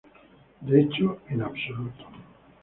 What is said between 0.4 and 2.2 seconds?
De hecho, en absoluto.